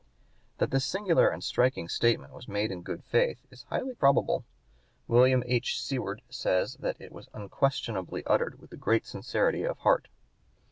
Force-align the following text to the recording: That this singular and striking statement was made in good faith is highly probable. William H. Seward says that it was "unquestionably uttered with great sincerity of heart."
That 0.57 0.71
this 0.71 0.83
singular 0.83 1.29
and 1.29 1.43
striking 1.43 1.87
statement 1.87 2.33
was 2.33 2.47
made 2.47 2.71
in 2.71 2.81
good 2.81 3.03
faith 3.03 3.45
is 3.51 3.67
highly 3.69 3.93
probable. 3.93 4.43
William 5.07 5.43
H. 5.45 5.79
Seward 5.79 6.23
says 6.27 6.75
that 6.79 6.99
it 6.99 7.11
was 7.11 7.29
"unquestionably 7.35 8.23
uttered 8.25 8.59
with 8.59 8.79
great 8.79 9.05
sincerity 9.05 9.61
of 9.61 9.77
heart." 9.77 10.07